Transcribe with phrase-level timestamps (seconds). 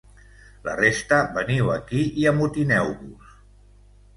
[0.67, 3.37] La resta veniu aquí i amotineu-vos!